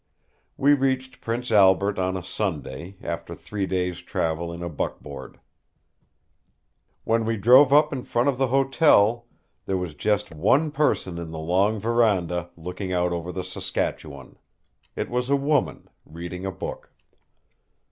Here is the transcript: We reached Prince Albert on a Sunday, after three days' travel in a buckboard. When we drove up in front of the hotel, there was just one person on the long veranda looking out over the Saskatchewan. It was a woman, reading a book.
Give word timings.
We 0.57 0.73
reached 0.73 1.21
Prince 1.21 1.51
Albert 1.51 1.99
on 1.99 2.17
a 2.17 2.23
Sunday, 2.23 2.95
after 3.03 3.35
three 3.35 3.67
days' 3.67 3.99
travel 3.99 4.51
in 4.51 4.63
a 4.63 4.67
buckboard. 4.67 5.39
When 7.03 7.23
we 7.23 7.37
drove 7.37 7.71
up 7.71 7.93
in 7.93 8.05
front 8.05 8.27
of 8.27 8.39
the 8.39 8.47
hotel, 8.47 9.27
there 9.67 9.77
was 9.77 9.93
just 9.93 10.31
one 10.33 10.71
person 10.71 11.19
on 11.19 11.29
the 11.29 11.37
long 11.37 11.77
veranda 11.79 12.49
looking 12.57 12.91
out 12.91 13.11
over 13.13 13.31
the 13.31 13.43
Saskatchewan. 13.43 14.39
It 14.95 15.07
was 15.07 15.29
a 15.29 15.35
woman, 15.35 15.87
reading 16.03 16.47
a 16.47 16.51
book. 16.51 16.91